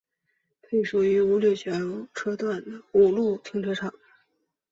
[0.63, 1.69] 配属于五里桥
[2.15, 3.93] 车辆段和五路停车场。